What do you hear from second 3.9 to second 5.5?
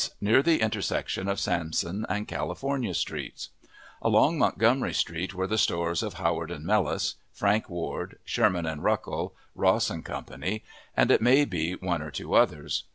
Along Montgomery Street were